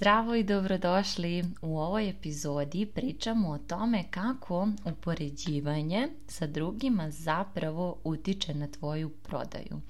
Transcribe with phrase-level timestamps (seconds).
[0.00, 1.44] Zdravo i dobrodošli.
[1.62, 9.80] U ovoj epizodi pričamo o tome kako upoređivanje sa drugima zapravo utiče na tvoju prodaju.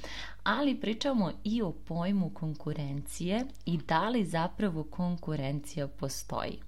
[0.43, 6.59] Ali pričamo i o pojmu konkurencije i da li zapravo konkurencija postoji.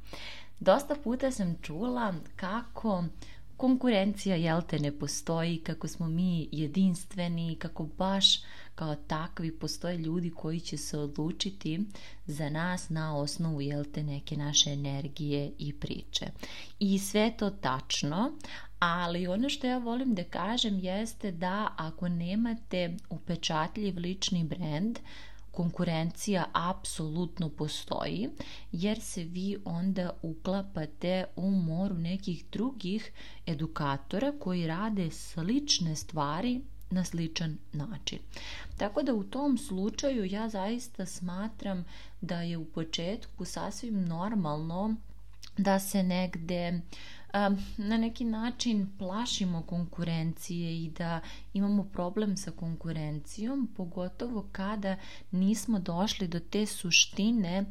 [0.60, 3.04] Dosta puta sam čula kako
[3.56, 8.42] konkurencija jel te ne postoji, kako smo mi jedinstveni, kako baš
[8.74, 11.80] kao takvi postoje ljudi koji će se odlučiti
[12.26, 16.26] za nas na osnovu jel te neke naše energije i priče.
[16.78, 18.32] I sve to tačno,
[18.78, 24.98] ali ono što ja volim da kažem jeste da ako nemate upečatljiv lični brand,
[25.52, 28.28] konkurencija apsolutno postoji
[28.72, 33.12] jer se vi onda uklapate u moru nekih drugih
[33.46, 36.60] edukatora koji rade slične stvari
[36.92, 38.18] na sličan način.
[38.76, 41.84] Tako da u tom slučaju ja zaista smatram
[42.20, 44.96] da je u početku sasvim normalno
[45.56, 46.80] da se negde
[47.76, 51.20] na neki način plašimo konkurencije i da
[51.54, 54.96] imamo problem sa konkurencijom, pogotovo kada
[55.30, 57.64] nismo došli do te suštine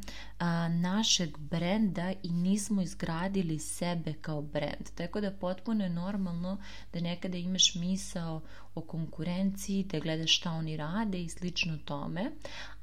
[0.80, 4.90] našeg brenda i nismo izgradili sebe kao brend.
[4.94, 6.58] Tako da potpuno je normalno
[6.92, 8.40] da nekada imaš misao
[8.74, 12.30] o konkurenciji, da gledaš šta oni rade i slično tome,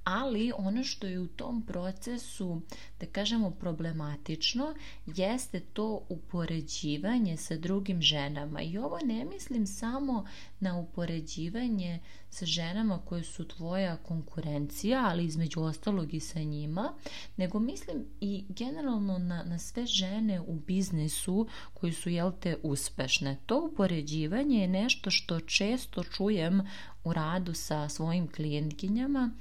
[0.10, 2.62] ali ono što je u tom procesu,
[3.00, 4.74] da kažemo, problematično,
[5.06, 8.62] jeste to upoređivanje sa drugim ženama.
[8.62, 10.26] I ovo ne mislim samo
[10.60, 16.94] na upoređivanje sa ženama koje su tvoja konkurencija, ali između ostalog i sa njima,
[17.38, 23.38] nego mislim i generalno na, na sve žene u biznisu koji su, jel te, uspešne.
[23.46, 26.62] To upoređivanje je nešto što često čujem
[27.04, 29.32] u radu sa svojim klijentkinjama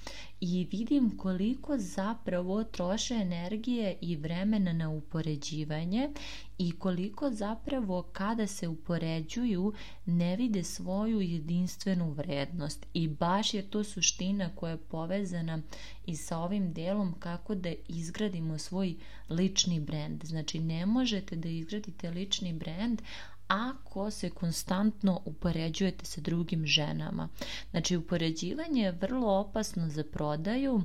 [0.41, 6.11] i vidim koliko zapravo troše energije i vremena na upoređivanje
[6.59, 9.73] i koliko zapravo kada se upoređuju
[10.07, 15.63] ne vide svoju jedinstvenu vrednost i baš je to suština koja je povezana
[16.07, 18.95] i sa ovim delom kako da izgradimo svoj
[19.31, 20.25] lični brend.
[20.25, 23.03] Znači ne možete da izgradite lični brend
[23.49, 27.29] ako se konstantno upoređujete sa drugim ženama.
[27.71, 30.83] Znači upoređivanje je vrlo opasno za prodaju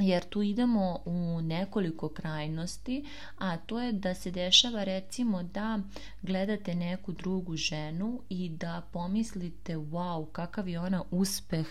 [0.00, 3.04] jer tu idemo u nekoliko krajnosti,
[3.38, 5.78] a to je da se dešava recimo da
[6.22, 11.66] gledate neku drugu ženu i da pomislite wow, kakav je ona uspeh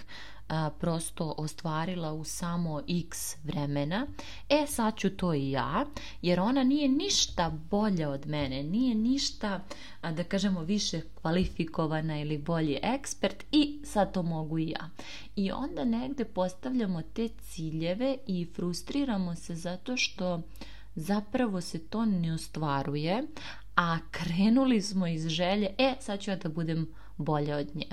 [0.49, 4.07] a, prosto ostvarila u samo x vremena,
[4.49, 5.85] e sad ću to i ja,
[6.21, 9.63] jer ona nije ništa bolja od mene, nije ništa,
[10.01, 14.89] a, da kažemo, više kvalifikovana ili bolji ekspert i sad to mogu i ja.
[15.35, 20.41] I onda negde postavljamo te ciljeve i frustriramo se zato što
[20.95, 23.27] zapravo se to ne ostvaruje,
[23.75, 26.87] a krenuli smo iz želje, e sad ću ja da budem
[27.19, 27.88] bolje od nje.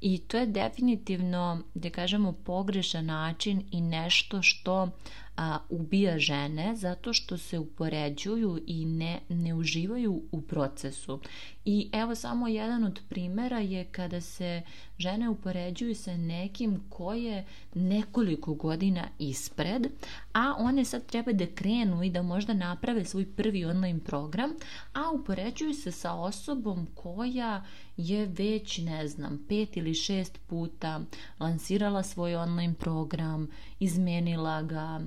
[0.00, 4.88] I to je definitivno, da kažemo, pogrešan način i nešto što
[5.36, 11.20] a, ubija žene zato što se upoređuju i ne, ne uživaju u procesu.
[11.64, 14.62] I evo samo jedan od primera je kada se
[14.98, 19.86] žene upoređuju sa nekim ko je nekoliko godina ispred,
[20.32, 24.50] a one sad treba da krenu i da možda naprave svoj prvi online program,
[24.92, 27.64] a upoređuju se sa osobom koja
[27.96, 31.00] je već, ne znam, pet ili šest puta
[31.40, 33.48] lansirala svoj online program,
[33.84, 35.00] izmenila ga,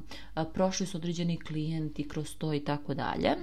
[0.53, 3.35] prošli su određeni klijenti kroz to i tako dalje.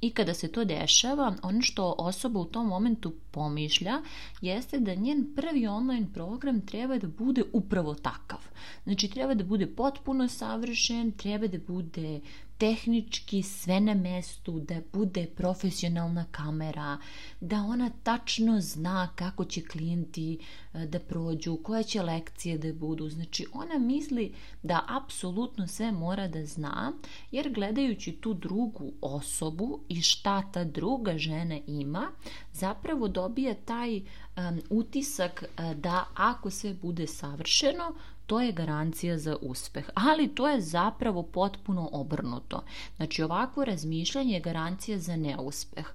[0.00, 4.02] I kada se to dešava, ono što osoba u tom momentu pomišlja
[4.40, 8.38] jeste da njen prvi online program treba da bude upravo takav.
[8.84, 12.20] Znači treba da bude potpuno savršen, treba da bude
[12.58, 16.98] tehnički sve na mestu, da bude profesionalna kamera,
[17.40, 20.38] da ona tačno zna kako će klijenti
[20.74, 23.08] e, da prođu, koje će lekcije da budu.
[23.08, 26.92] Znači ona misli da apsolutno sve mora da zna,
[27.30, 32.10] jer gledajući tu drugu osobu i šta ta druga žena ima,
[32.52, 37.94] zapravo dobija taj um, utisak uh, da ako sve bude savršeno,
[38.26, 39.90] to je garancija za uspeh.
[39.94, 42.62] Ali to je zapravo potpuno obrnuto.
[42.96, 45.86] Znači ovakvo razmišljanje je garancija za neuspeh.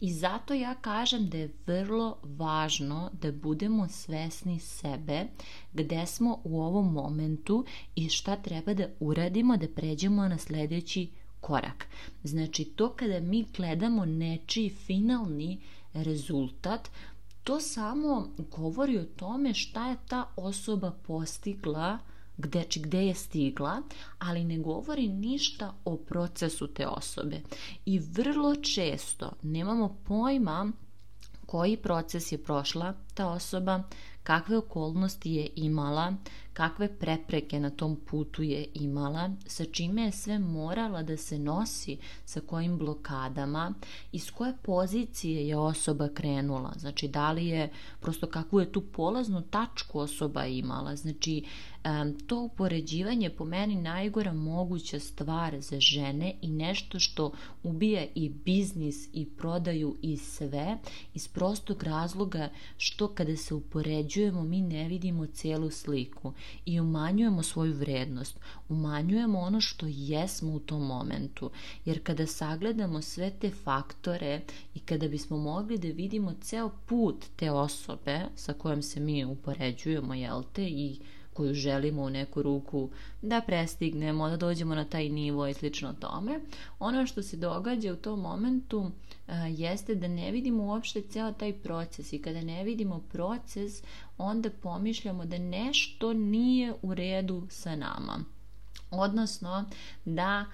[0.00, 5.26] I zato ja kažem da je vrlo važno da budemo svesni sebe,
[5.72, 7.64] gde smo u ovom momentu
[7.94, 11.08] i šta treba da uradimo da pređemo na sledeći
[11.40, 11.86] korak.
[12.24, 15.60] Znači to kada mi gledamo nečiji finalni
[15.94, 16.90] rezultat,
[17.48, 21.98] to samo govori o tome šta je ta osoba postigla
[22.36, 23.82] gde, či gde je stigla,
[24.18, 27.40] ali ne govori ništa o procesu te osobe.
[27.84, 30.72] I vrlo često nemamo pojma
[31.46, 33.82] koji proces je prošla ta osoba,
[34.22, 36.12] kakve okolnosti je imala,
[36.58, 41.98] kakve prepreke na tom putu je imala, sa čime je sve morala da se nosi,
[42.24, 43.74] sa kojim blokadama,
[44.12, 47.70] iz koje pozicije je osoba krenula, znači da li je,
[48.00, 51.44] prosto kakvu je tu polaznu tačku osoba imala, znači
[52.26, 57.32] to upoređivanje po meni najgora moguća stvar za žene i nešto što
[57.62, 60.78] ubija i biznis i prodaju i sve
[61.14, 66.32] iz prostog razloga što kada se upoređujemo mi ne vidimo celu sliku
[66.66, 68.38] i umanjujemo svoju vrednost,
[68.68, 71.50] umanjujemo ono što jesmo u tom momentu.
[71.84, 74.40] Jer kada sagledamo sve te faktore
[74.74, 80.14] i kada bismo mogli da vidimo ceo put te osobe sa kojom se mi upoređujemo,
[80.14, 80.98] jel te, i
[81.38, 82.88] koju želimo u neku ruku
[83.22, 86.40] da prestignemo, da dođemo na taj nivo i slično tome.
[86.78, 88.90] Ono što se događa u tom momentu
[89.26, 93.82] a, jeste da ne vidimo uopšte ceo taj proces i kada ne vidimo proces,
[94.18, 98.18] onda pomišljamo da nešto nije u redu sa nama.
[98.90, 99.64] Odnosno
[100.04, 100.44] da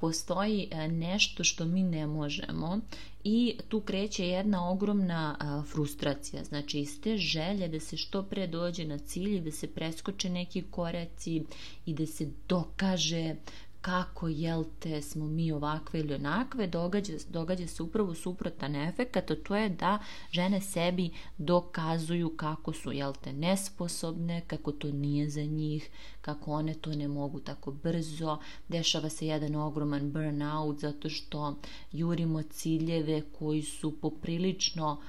[0.00, 2.80] postoji nešto što mi ne možemo
[3.24, 5.36] i tu kreće jedna ogromna
[5.66, 6.44] frustracija.
[6.44, 10.62] Znači iz te želje da se što pre dođe na cilj, da se preskoče neki
[10.62, 11.42] koreci
[11.86, 13.34] i da se dokaže
[13.80, 19.20] kako jel te smo mi ovakve ili onakve, događa, događa se upravo suprotan efekt, a
[19.20, 19.98] to je da
[20.30, 25.90] žene sebi dokazuju kako su jel te nesposobne, kako to nije za njih,
[26.20, 28.38] kako one to ne mogu tako brzo,
[28.68, 31.56] dešava se jedan ogroman burnout zato što
[31.92, 35.00] jurimo ciljeve koji su poprilično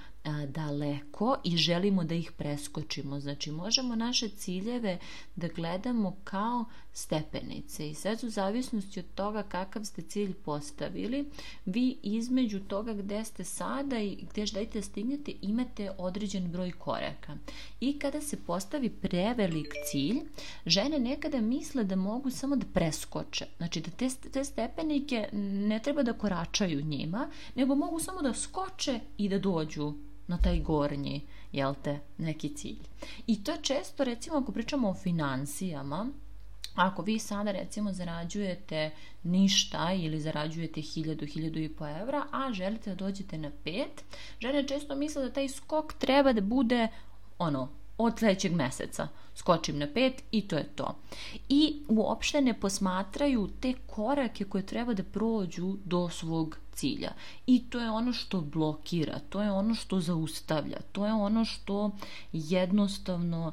[0.46, 3.20] daleko i želimo da ih preskočimo.
[3.20, 4.98] Znači, možemo naše ciljeve
[5.36, 11.26] da gledamo kao stepenice i sad u zavisnosti od toga kakav ste cilj postavili,
[11.66, 17.38] vi između toga gde ste sada i gde želite da stignete imate određen broj koraka.
[17.80, 20.22] I kada se postavi prevelik cilj,
[20.66, 23.46] žene nekada misle da mogu samo da preskoče.
[23.58, 29.00] Znači da te, te stepenike ne treba da koračaju njima, nego mogu samo da skoče
[29.18, 29.94] i da dođu
[30.30, 31.22] na taj gornji,
[31.52, 32.80] jel te, neki cilj.
[33.28, 36.08] I to je često, recimo, ako pričamo o financijama,
[36.76, 38.92] ako vi sada recimo zarađujete
[39.24, 43.86] ništa ili zarađujete 1000, 1000 i po evra, a želite da dođete na 5,
[44.40, 46.88] žene često misle da taj skok treba da bude
[47.38, 50.96] ono, od sledećeg meseca skočim na pet i to je to.
[51.50, 57.12] I uopšte ne posmatraju te korake koje treba da prođu do svog cilja.
[57.48, 61.92] I to je ono što blokira, to je ono što zaustavlja, to je ono što
[62.34, 63.52] jednostavno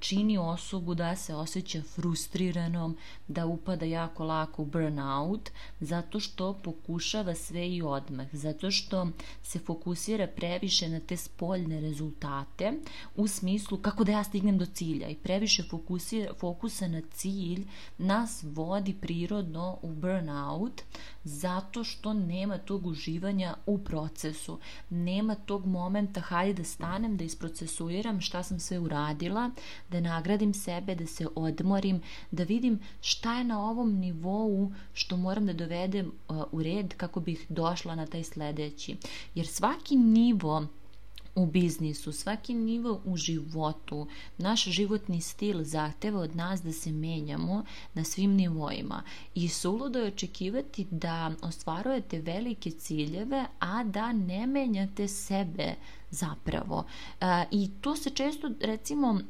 [0.00, 2.96] čini osobu da se osjeća frustriranom,
[3.28, 9.08] da upada jako lako u burnout, zato što pokušava sve i odmah, zato što
[9.42, 12.72] se fokusira previše na te spoljne rezultate
[13.16, 17.66] u smislu kako da ja stignem do cilja i previše fokusira, fokusa na cilj
[17.98, 20.82] nas vodi prirodno u burnout
[21.24, 24.58] zato što nema tog uživanja u procesu.
[24.90, 29.50] Nema tog momenta hajde da stanem, da isprocesuiram šta sam sve uradila,
[29.90, 35.46] da nagradim sebe, da se odmorim, da vidim šta je na ovom nivou što moram
[35.46, 38.96] da dovedem uh, u red kako bih došla na taj sledeći.
[39.34, 40.66] Jer svaki nivo
[41.34, 44.06] u biznisu, svaki nivo u životu,
[44.38, 49.02] naš životni stil zahteva od nas da se menjamo na svim nivoima.
[49.34, 55.74] I suludo je očekivati da ostvarujete velike ciljeve, a da ne menjate sebe
[56.12, 56.84] zapravo.
[57.20, 59.20] E, I to se često, recimo,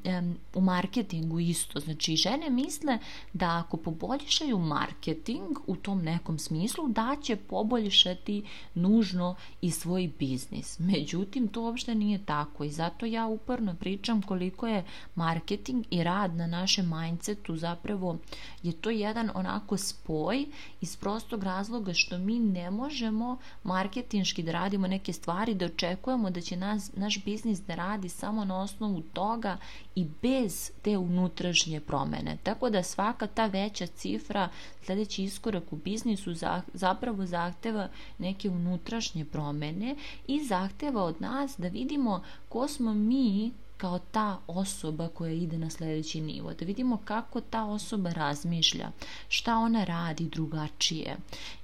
[0.54, 1.80] u marketingu isto.
[1.80, 2.98] Znači, žene misle
[3.32, 10.78] da ako poboljšaju marketing u tom nekom smislu, da će poboljšati nužno i svoj biznis.
[10.78, 14.84] Međutim, to uopšte nije tako i zato ja uporno pričam koliko je
[15.14, 18.18] marketing i rad na našem mindsetu zapravo
[18.62, 20.46] je to jedan onako spoj
[20.80, 26.40] iz prostog razloga što mi ne možemo marketinški da radimo neke stvari, da očekujemo da
[26.40, 29.56] će nas nas, naš biznis da radi samo na osnovu toga
[29.94, 32.38] i bez te unutrašnje promene.
[32.42, 34.48] Tako da svaka ta veća cifra,
[34.84, 36.34] sledeći iskorak u biznisu
[36.74, 37.88] zapravo zahteva
[38.18, 43.52] neke unutrašnje promene i zahteva od nas da vidimo ko smo mi
[43.82, 48.90] kao ta osoba koja ide na sljedeći nivo, da vidimo kako ta osoba razmišlja,
[49.28, 51.16] šta ona radi drugačije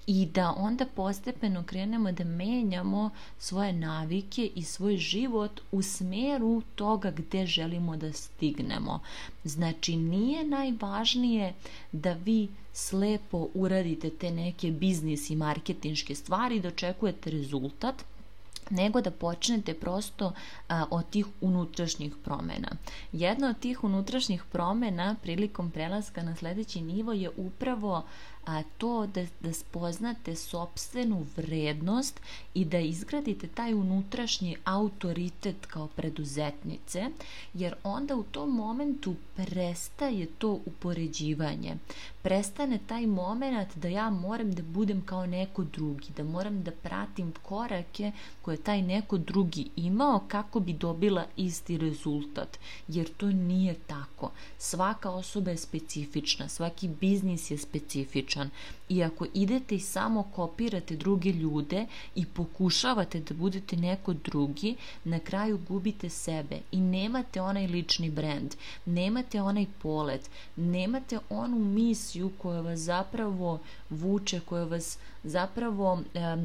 [0.07, 7.11] i da onda postepeno krenemo da menjamo svoje navike i svoj život u smeru toga
[7.11, 9.01] gde želimo da stignemo.
[9.45, 11.55] Znači nije najvažnije
[11.93, 18.05] da vi slepo uradite te neke biznis i marketinške stvari da očekujete rezultat,
[18.71, 20.33] nego da počnete prosto
[20.69, 22.69] a, od tih unutrašnjih promena.
[23.13, 28.05] Jedna od tih unutrašnjih promena prilikom prelaska na sledeći nivo je upravo
[28.47, 32.21] a, to da, da spoznate sobstvenu vrednost
[32.55, 37.07] i da izgradite taj unutrašnji autoritet kao preduzetnice,
[37.55, 41.77] jer onda u tom momentu prestaje to upoređivanje.
[42.23, 47.33] Prestane taj moment da ja moram da budem kao neko drugi, da moram da pratim
[47.43, 54.31] korake koje taj neko drugi imao kako bi dobila isti rezultat, jer to nije tako.
[54.59, 58.51] Svaka osoba je specifična, svaki biznis je specifičan uspešan
[58.89, 65.19] i ako idete i samo kopirate druge ljude i pokušavate da budete neko drugi, na
[65.19, 66.61] kraju gubite sebe.
[66.73, 68.55] I nemate onaj lični brand,
[68.87, 76.03] nemate onaj polet, nemate onu misiju koja vas zapravo vuče, koja vas zapravo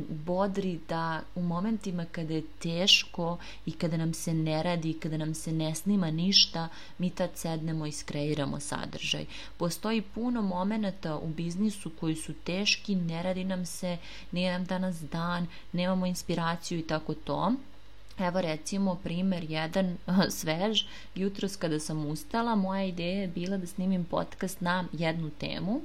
[0.09, 5.17] bodri da u momentima kada je teško i kada nam se ne radi i kada
[5.17, 9.25] nam se ne snima ništa, mi tad sednemo i skreiramo sadržaj.
[9.57, 13.97] Postoji puno momenata u biznisu koji su teški, ne radi nam se,
[14.31, 17.53] nije nam danas dan, nemamo inspiraciju i tako to.
[18.17, 19.97] Evo recimo primer jedan
[20.29, 20.83] svež,
[21.15, 25.81] jutros kada sam ustala, moja ideja je bila da snimim podcast na jednu temu,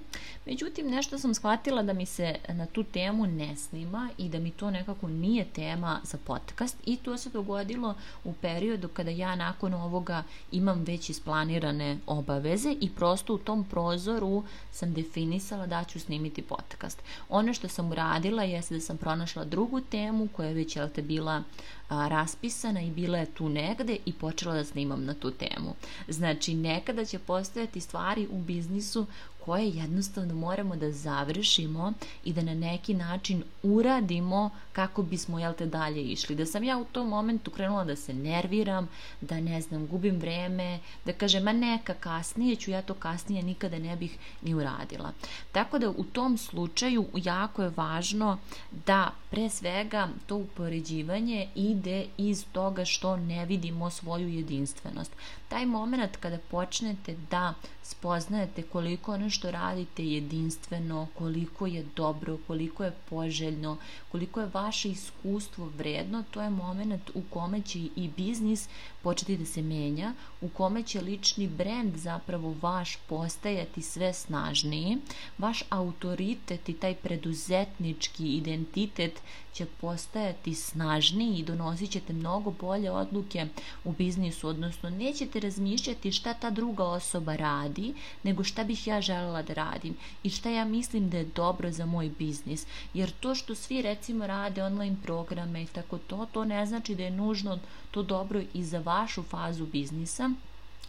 [0.47, 4.51] međutim nešto sam shvatila da mi se na tu temu ne snima i da mi
[4.51, 7.95] to nekako nije tema za podcast i to se dogodilo
[8.25, 14.45] u periodu kada ja nakon ovoga imam već isplanirane obaveze i prosto u tom prozoru
[14.73, 17.03] sam definisala da ću snimiti podcast.
[17.29, 21.03] Ono što sam uradila jeste da sam pronašla drugu temu koja je već jel te
[21.03, 21.43] bila
[21.89, 25.75] a, raspisana i bila je tu negde i počela da snimam na tu temu.
[26.09, 29.07] Znači, nekada će postojati stvari u biznisu
[29.49, 31.93] koje jednostavno moramo da završimo
[32.25, 36.37] i da na neki način uradimo kako bismo jel te dalje išli.
[36.37, 38.89] Da sam ja u tom momentu krenula da se nerviram,
[39.21, 43.79] da ne znam, gubim vreme, da kažem, ma neka kasnije ću ja to kasnije nikada
[43.79, 45.13] ne bih ni uradila.
[45.53, 48.39] Tako da u tom slučaju jako je važno
[48.87, 55.13] da pre svega to upoređivanje ide iz toga što ne vidimo svoju jedinstvenost.
[55.49, 62.85] Taj moment kada počnete da spoznajete koliko ono što radite jedinstveno, koliko je dobro, koliko
[62.85, 63.77] je poželjno,
[64.13, 68.69] koliko je vaše iskustvo vredno, to je moment u kome će i biznis
[69.03, 74.99] početi da se menja, u kome će lični brend zapravo vaš postajati sve snažniji,
[75.39, 79.23] vaš autoritet i taj preduzetnički identitet
[79.59, 83.47] će postajati snažniji i donosit ćete mnogo bolje odluke
[83.85, 89.43] u biznisu, odnosno nećete razmišljati šta ta druga osoba radi, nego šta bih ja želela
[89.43, 92.67] da radim i šta ja mislim da je dobro za moj biznis.
[92.95, 97.03] Jer to što svi recimo rade online programe i tako to, to ne znači da
[97.03, 97.59] je nužno
[97.91, 100.31] to dobro i za vašu fazu biznisa,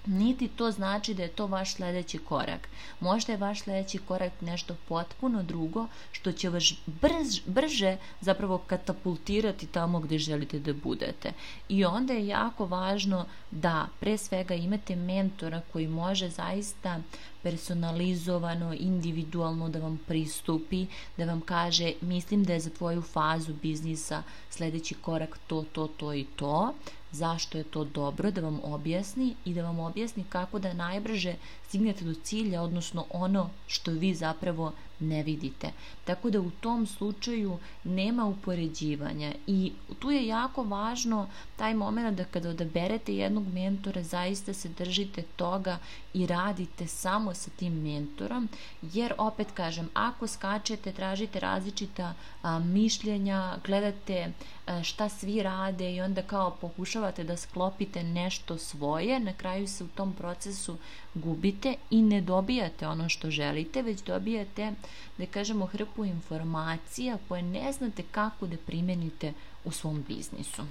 [0.06, 2.70] niti to znači da je to vaš sledeći korak.
[3.00, 9.68] Možda je vaš sledeći korak nešto potpuno drugo što će vas brž, brže zapravo katapultirati
[9.68, 11.32] tamo gde želite da budete.
[11.70, 17.00] I onda je jako važno da pre svega imate mentora koji može zaista
[17.44, 20.86] personalizovano, individualno da vam pristupi,
[21.18, 26.14] da vam kaže mislim da je za tvoju fazu biznisa sledeći korak to, to, to
[26.14, 26.74] i to,
[27.12, 31.36] zašto je to dobro, da vam objasni i da vam objasni kako da najbrže
[31.70, 35.72] stignete do cilja, odnosno ono što vi zapravo ne vidite.
[36.06, 42.24] Tako da u tom slučaju nema upoređivanja i tu je jako važno taj moment da
[42.24, 45.78] kada odaberete jednog mentora zaista se držite toga
[46.14, 48.50] i radite samo sa tim mentorom
[48.82, 54.34] jer opet kažem ako skačete tražite različita a, mišljenja gledate
[54.66, 59.84] a, šta svi rade i onda kao pokušavate da sklopite nešto svoje na kraju se
[59.84, 60.78] u tom procesu
[61.14, 61.59] gubite
[61.90, 64.74] i ne dobijate ono što želite već dobijate
[65.18, 69.34] da kažemo hrpu informacija koje ne znate kako da primenite
[69.66, 70.62] u svom biznisu.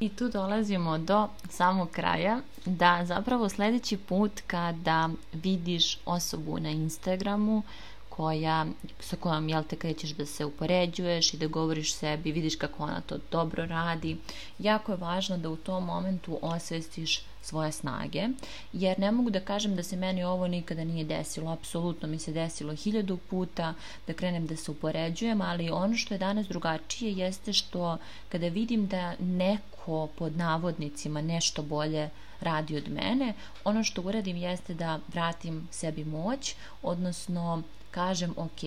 [0.00, 7.62] I tu dolazimo do samog kraja da zapravo sledeći put kada vidiš osobu na Instagramu
[8.16, 8.66] koja,
[9.00, 13.00] sa kojom jel te krećeš da se upoređuješ i da govoriš sebi, vidiš kako ona
[13.00, 14.16] to dobro radi.
[14.58, 18.28] Jako je važno da u tom momentu osvestiš svoje snage,
[18.72, 22.32] jer ne mogu da kažem da se meni ovo nikada nije desilo, apsolutno mi se
[22.32, 23.74] desilo hiljadu puta
[24.06, 28.86] da krenem da se upoređujem, ali ono što je danas drugačije jeste što kada vidim
[28.86, 35.68] da neko pod navodnicima nešto bolje radi od mene, ono što uradim jeste da vratim
[35.70, 37.62] sebi moć, odnosno
[37.94, 38.62] kažem ok,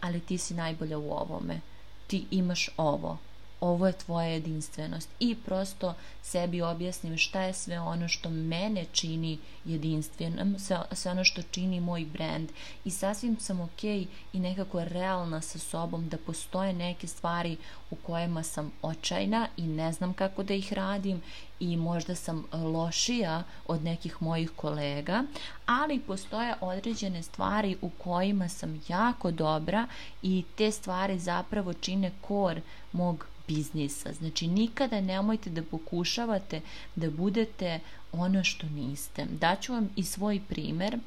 [0.00, 1.60] ali ti si najbolja u ovome,
[2.06, 3.18] ti imaš ovo,
[3.66, 5.08] ovo je tvoja jedinstvenost.
[5.20, 11.24] I prosto sebi objasnim šta je sve ono što mene čini jedinstvenom, sve, sve ono
[11.24, 12.48] što čini moj brand
[12.84, 17.56] i sasvim sam ok i nekako realna sa sobom da postoje neke stvari
[17.90, 21.22] u kojima sam očajna i ne znam kako da ih radim
[21.60, 25.22] i možda sam lošija od nekih mojih kolega,
[25.66, 29.86] ali postoje određene stvari u kojima sam jako dobra
[30.22, 32.60] i te stvari zapravo čine kor
[32.92, 34.12] mog biznisa.
[34.12, 36.60] Znači nikada nemojte da pokušavate
[36.96, 37.80] da budete
[38.12, 39.26] ono što niste.
[39.30, 40.98] Daću vam i svoj primer.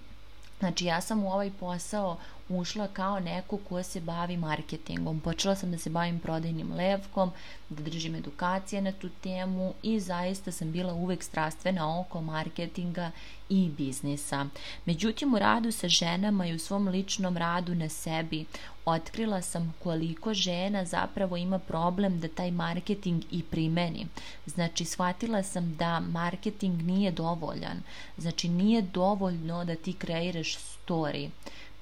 [0.60, 2.17] Znači ja sam u ovaj posao
[2.50, 5.20] ušla kao neko ko se bavi marketingom.
[5.20, 7.32] Počela sam da se bavim prodajnim levkom,
[7.70, 13.12] da držim edukacije na tu temu i zaista sam bila uvek strastvena oko marketinga
[13.50, 14.46] i biznisa.
[14.86, 18.46] Međutim, u radu sa ženama i u svom ličnom radu na sebi
[18.86, 24.08] otkrila sam koliko žena zapravo ima problem da taj marketing i primeni.
[24.46, 27.77] Znači, shvatila sam da marketing nije dovoljan.
[28.18, 31.29] Znači, nije dovoljno da ti kreiraš story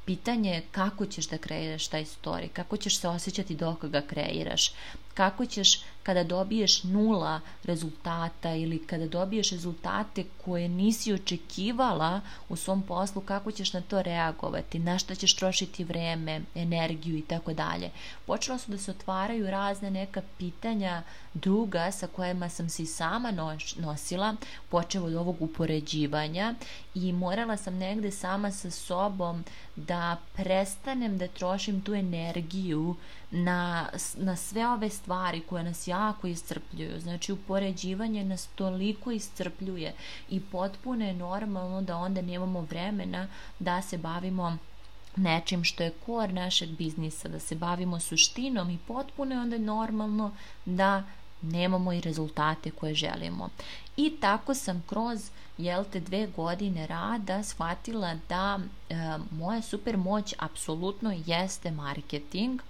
[0.08, 4.72] pitanje je kako ćeš da kreiraš taj story, kako ćeš se osjećati dok ga kreiraš,
[5.18, 12.82] kako ćeš kada dobiješ nula rezultata ili kada dobiješ rezultate koje nisi očekivala u svom
[12.82, 17.90] poslu, kako ćeš na to reagovati, na što ćeš trošiti vreme, energiju i tako dalje.
[18.26, 23.32] Počela su da se otvaraju razne neka pitanja druga sa kojima sam se i sama
[23.78, 24.36] nosila,
[24.70, 26.54] počeo od ovog upoređivanja
[26.96, 29.44] i morala sam negde sama sa sobom
[29.76, 32.96] da prestanem da trošim tu energiju
[33.32, 37.00] na, na sve ove stvari koje nas jako iscrpljuju.
[37.00, 39.94] Znači, upoređivanje nas toliko iscrpljuje
[40.30, 43.28] i potpuno je normalno da onda nemamo vremena
[43.60, 44.58] da se bavimo
[45.16, 50.32] nečim što je kor našeg biznisa, da se bavimo suštinom i potpuno je onda normalno
[50.66, 51.04] da
[51.42, 53.50] nemamo i rezultate koje želimo.
[53.98, 58.60] I tako sam kroz jel te dve godine rada shvatila da
[58.90, 58.96] e,
[59.32, 62.62] moja super moć apsolutno jeste marketing,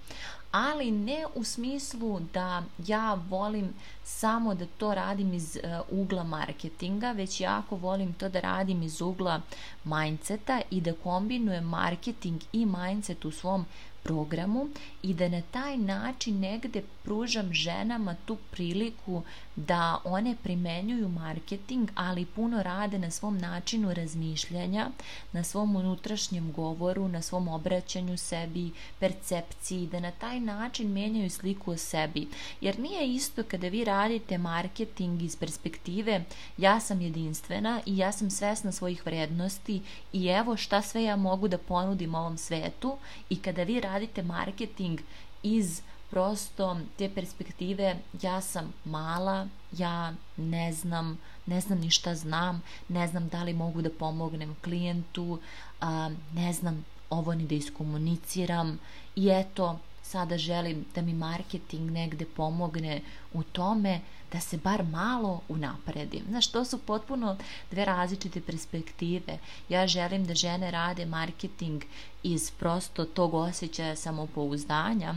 [0.52, 7.12] ali ne u smislu da ja volim samo da to radim iz uh, ugla marketinga,
[7.12, 9.40] već jako volim to da radim iz ugla
[9.84, 13.66] mindseta i da kombinujem marketing i mindset u svom
[14.02, 14.68] programu
[15.02, 19.22] i da na taj način negde pružam ženama tu priliku
[19.56, 24.88] da one primenjuju marketing, ali puno rade na svom načinu razmišljanja,
[25.32, 31.70] na svom unutrašnjem govoru, na svom obraćanju sebi, percepciji, da na taj način menjaju sliku
[31.70, 32.28] o sebi.
[32.60, 36.24] Jer nije isto kada vi radite marketing iz perspektive
[36.58, 39.82] ja sam jedinstvena i ja sam svesna svojih vrednosti
[40.12, 42.96] i evo šta sve ja mogu da ponudim ovom svetu
[43.30, 45.00] i kada vi radite marketing
[45.42, 52.62] iz prosto te perspektive ja sam mala, ja ne znam, ne znam ni šta znam,
[52.88, 55.38] ne znam da li mogu da pomognem klijentu,
[55.80, 58.78] a, ne znam ovo ni da iskomuniciram
[59.16, 63.00] i eto sada želim da mi marketing negde pomogne
[63.32, 64.00] u tome
[64.32, 66.24] da se bar malo unapredim.
[66.28, 67.36] Znaš, to su potpuno
[67.70, 69.38] dve različite perspektive.
[69.68, 71.82] Ja želim da žene rade marketing
[72.22, 75.14] iz prosto tog osjećaja samopouzdanja,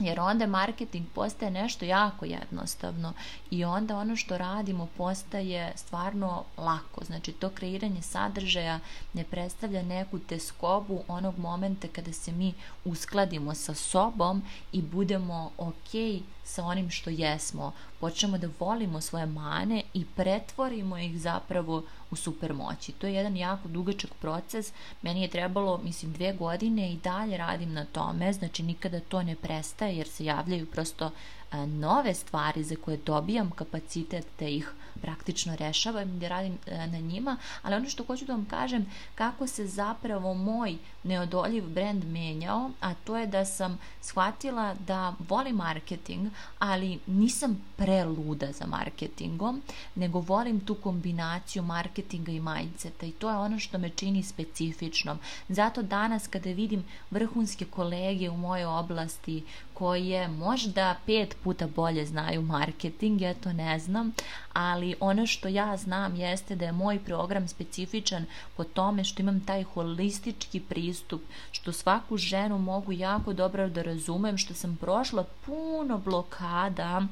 [0.00, 3.12] jer onda marketing postaje nešto jako jednostavno
[3.50, 7.04] i onda ono što radimo postaje stvarno lako.
[7.04, 8.80] Znači to kreiranje sadržaja
[9.12, 16.22] ne predstavlja neku teskobu onog momenta kada se mi uskladimo sa sobom i budemo ok
[16.44, 17.72] sa onim što jesmo.
[18.00, 22.92] Počnemo da volimo svoje mane i pretvorimo ih zapravo u supermoći.
[22.92, 24.72] To je jedan jako dugačak proces.
[25.02, 29.36] Meni je trebalo, mislim, dve godine i dalje radim na tome, znači nikada to ne
[29.36, 31.10] prestaje jer se javljaju prosto
[31.52, 37.36] nove stvari za koje dobijam kapacitet da ih praktično rešavam i da radim na njima,
[37.62, 42.94] ali ono što hoću da vam kažem kako se zapravo moj neodoljiv brand menjao, a
[42.94, 49.62] to je da sam shvatila da volim marketing, ali nisam preluda za marketingom,
[49.94, 55.18] nego volim tu kombinaciju marketinga i mindseta i to je ono što me čini specifičnom.
[55.48, 59.42] Zato danas kada vidim vrhunske kolege u mojoj oblasti
[59.80, 64.12] koje možda pet puta bolje znaju marketing, ja to ne znam,
[64.52, 68.24] ali ono što ja znam jeste da je moj program specifičan
[68.56, 74.38] po tome što imam taj holistički pristup, što svaku ženu mogu jako dobro da razumem,
[74.38, 77.02] što sam prošla puno blokada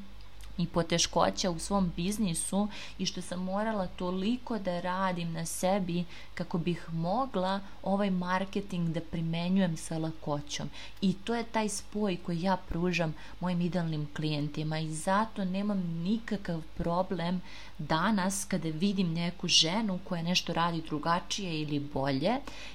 [0.58, 2.68] i poteškoća u svom biznisu
[2.98, 9.00] i što sam morala toliko da radim na sebi kako bih mogla ovaj marketing da
[9.00, 10.70] primenjujem sa lakoćom.
[11.00, 16.62] I to je taj spoj koji ja pružam mojim idealnim klijentima i zato nemam nikakav
[16.76, 17.40] problem
[17.78, 22.32] danas kada vidim neku ženu koja nešto radi drugačije ili bolje,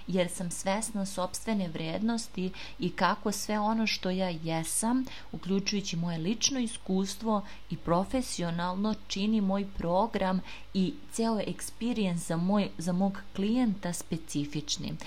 [0.08, 6.60] jer sam svesna sobstvene vrednosti i kako sve ono što ja jesam, uključujući moje lično
[6.60, 7.42] iskustvo
[7.74, 10.42] i profesionalno čini moj program
[10.74, 14.98] i ceo experience za, moj, za mog klijenta specifičnim.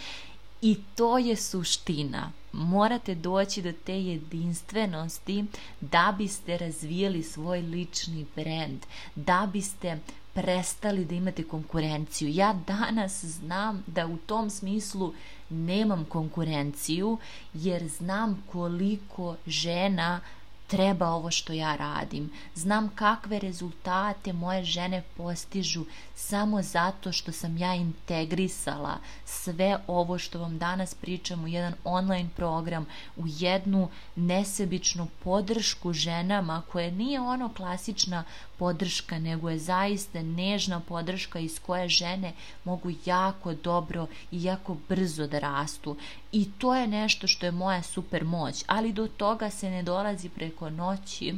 [0.63, 2.33] I to je suština.
[2.53, 5.45] Morate doći do te jedinstvenosti
[5.81, 8.81] da biste razvijeli svoj lični brand,
[9.15, 9.99] da biste
[10.35, 12.29] prestali da imate konkurenciju.
[12.29, 15.13] Ja danas znam da u tom smislu
[15.51, 17.19] nemam konkurenciju
[17.55, 20.21] jer znam koliko žena
[20.67, 22.31] treba ovo što ja radim.
[22.55, 30.39] Znam kakve rezultate moje žene postižu samo zato što sam ja integrisala sve ovo što
[30.39, 37.49] vam danas pričam u jedan online program, u jednu nesebičnu podršku ženama koja nije ono
[37.49, 38.25] klasična
[38.59, 42.33] podrška, nego je zaista nežna podrška iz koje žene
[42.65, 45.97] mogu jako dobro i jako brzo da rastu.
[46.33, 50.29] I to je nešto što je moja super moć, ali do toga se ne dolazi
[50.29, 51.35] preko noći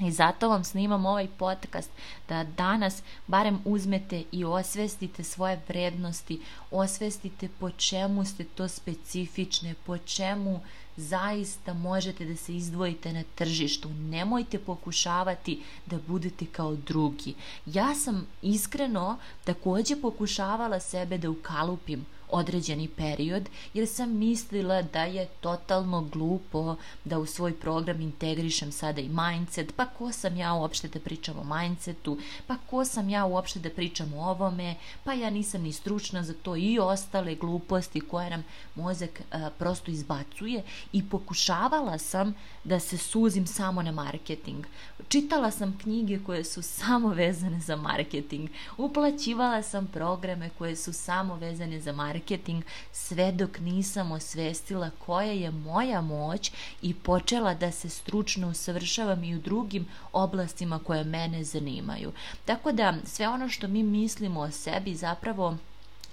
[0.00, 1.90] i zato vam snimam ovaj podcast
[2.28, 9.98] da danas barem uzmete i osvestite svoje vrednosti, osvestite po čemu ste to specifične, po
[9.98, 10.60] čemu
[10.96, 13.88] zaista možete da se izdvojite na tržištu.
[13.88, 17.34] Nemojte pokušavati da budete kao drugi.
[17.66, 25.26] Ja sam iskreno takođe pokušavala sebe da ukalupim određeni period jer sam mislila da je
[25.40, 30.88] totalno glupo da u svoj program integrišem sada i mindset, pa ko sam ja uopšte
[30.88, 35.30] da pričam o mindsetu, pa ko sam ja uopšte da pričam o ovome, pa ja
[35.30, 40.62] nisam ni stručna za to i ostale gluposti koje nam mozak a, prosto izbacuje.
[40.92, 44.66] I pokušavala sam da se suzim samo na marketing.
[45.08, 51.36] Čitala sam knjige koje su samo vezane za marketing, uplaćivala sam programe koje su samo
[51.36, 56.52] vezane za marketing, marketing sve dok nisam osvestila koja je moja moć
[56.82, 62.12] i počela da se stručno usavršavam i u drugim oblastima koje mene zanimaju.
[62.44, 65.56] Tako da sve ono što mi mislimo o sebi zapravo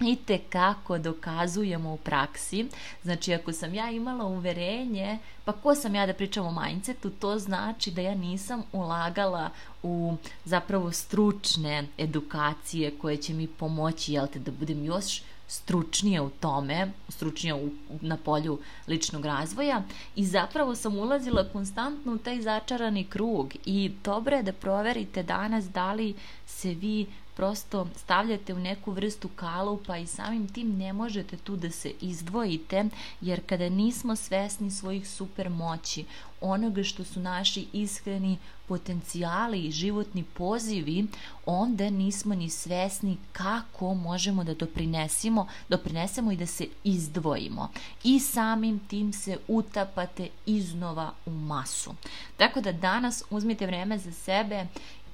[0.00, 2.66] i te kako dokazujemo u praksi.
[3.02, 7.38] Znači, ako sam ja imala uverenje, pa ko sam ja da pričam o mindsetu, to
[7.38, 9.50] znači da ja nisam ulagala
[9.82, 16.30] u zapravo stručne edukacije koje će mi pomoći, jel te, da budem još stručnija u
[16.30, 18.58] tome, stručnija u, na polju
[18.88, 19.82] ličnog razvoja
[20.16, 25.64] i zapravo sam ulazila konstantno u taj začarani krug i dobro je da proverite danas
[25.64, 26.14] da li
[26.46, 27.06] se vi
[27.38, 32.84] prosto stavljate u neku vrstu kalupa i samim tim ne možete tu da se izdvojite,
[33.20, 36.04] jer kada nismo svesni svojih super moći,
[36.40, 41.06] onoga što su naši iskreni potencijali i životni pozivi,
[41.46, 47.68] onda nismo ni svesni kako možemo da doprinesimo, doprinesemo i da se izdvojimo.
[48.04, 51.94] I samim tim se utapate iznova u masu.
[52.36, 54.66] Tako da danas uzmite vreme za sebe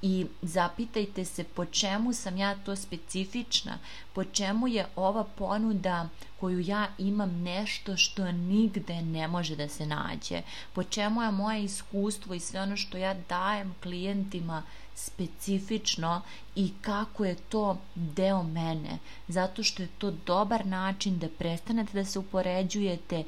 [0.05, 3.77] i zapitajte se po čemu sam ja to specifična,
[4.13, 9.85] po čemu je ova ponuda koju ja imam nešto što nigde ne može da se
[9.85, 10.41] nađe,
[10.73, 14.63] po čemu je moje iskustvo i sve ono što ja dajem klijentima
[14.95, 16.21] specifično
[16.55, 22.05] i kako je to deo mene, zato što je to dobar način da prestanete da
[22.05, 23.23] se upoređujete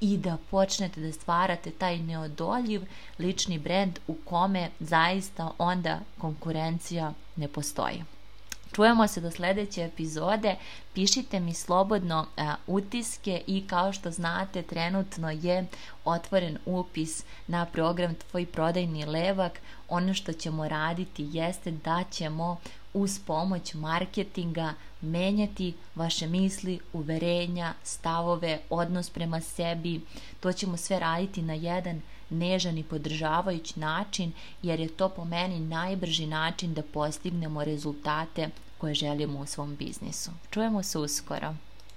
[0.00, 2.82] i da počnete da stvarate taj neodoljiv
[3.18, 8.04] lični brend u kome zaista onda konkurencija ne postoji.
[8.72, 10.56] Čujemo se do sledeće epizode.
[10.94, 15.66] Pišite mi slobodno a, utiske i kao što znate trenutno je
[16.04, 19.60] otvoren upis na program Tvoj prodajni levak.
[19.88, 22.56] Ono što ćemo raditi jeste da ćemo
[22.94, 30.00] uz pomoć marketinga menjati vaše misli, uverenja, stavove, odnos prema sebi.
[30.40, 32.00] To ćemo sve raditi na jedan
[32.30, 38.48] nežan i podržavajući način, jer je to po meni najbrži način da postignemo rezultate
[38.78, 40.30] koje želimo u svom biznisu.
[40.50, 41.54] Čujemo se uskoro.